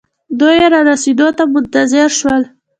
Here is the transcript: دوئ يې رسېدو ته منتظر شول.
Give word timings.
دوئ 0.39 0.55
يې 0.63 0.67
رسېدو 0.89 1.27
ته 1.37 1.43
منتظر 1.53 2.09
شول. 2.19 2.41